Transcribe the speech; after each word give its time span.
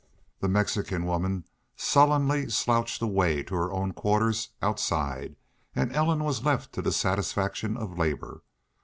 The 0.39 0.47
Mexican 0.49 1.05
woman 1.05 1.45
sullenly 1.75 2.49
slouched 2.49 3.03
away 3.03 3.43
to 3.43 3.53
her 3.53 3.71
own 3.71 3.91
quarters 3.93 4.49
outside 4.59 5.35
and 5.75 5.95
Ellen 5.95 6.23
was 6.23 6.43
left 6.43 6.73
to 6.73 6.81
the 6.81 6.91
satisfaction 6.91 7.77
of 7.77 7.99
labor. 7.99 8.41